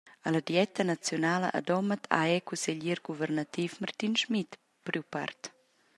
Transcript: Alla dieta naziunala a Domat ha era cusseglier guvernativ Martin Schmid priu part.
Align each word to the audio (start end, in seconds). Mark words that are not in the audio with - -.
Alla 0.25 0.39
dieta 0.49 0.81
naziunala 0.91 1.47
a 1.57 1.61
Domat 1.69 2.03
ha 2.13 2.21
era 2.35 2.45
cusseglier 2.47 2.99
guvernativ 3.09 3.69
Martin 3.81 4.13
Schmid 4.19 4.51
priu 4.85 5.03
part. 5.13 5.41